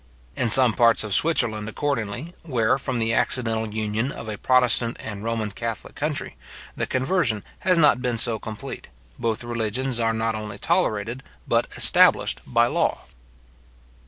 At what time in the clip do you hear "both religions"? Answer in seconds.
9.19-9.99